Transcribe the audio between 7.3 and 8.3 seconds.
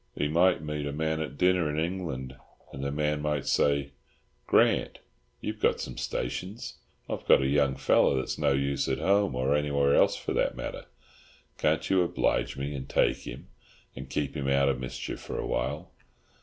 a young fellow